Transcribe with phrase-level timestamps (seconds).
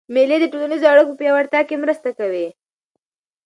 [0.13, 2.47] مېلې د ټولنیزو اړیکو په پیاوړتیا کښي مرسته کوي.